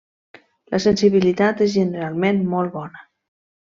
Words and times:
La 0.75 0.79
sensibilitat 0.85 1.61
és 1.67 1.75
generalment 1.81 2.41
molt 2.55 2.77
bona. 2.81 3.09